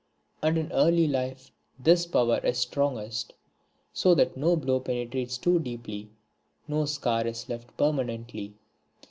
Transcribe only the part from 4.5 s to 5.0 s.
blow